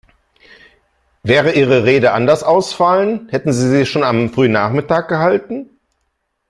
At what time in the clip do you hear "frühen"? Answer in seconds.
4.33-4.51